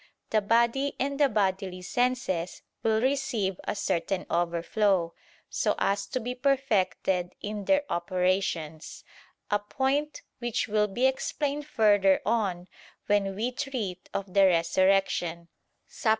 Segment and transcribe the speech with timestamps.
[0.31, 5.13] "the body and the bodily senses will receive a certain overflow,
[5.47, 9.03] so as to be perfected in their operations";
[9.51, 12.67] a point which will be explained further on
[13.05, 15.49] when we treat of the resurrection
[15.87, 16.09] (Suppl.